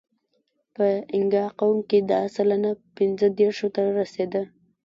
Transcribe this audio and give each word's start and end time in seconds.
په 0.75 0.85
اینګا 1.13 1.45
قوم 1.59 1.77
کې 1.89 1.99
دا 2.11 2.19
سلنه 2.35 2.71
پینځهدېرشو 2.95 3.67
ته 3.75 3.81
رسېده. 3.99 4.43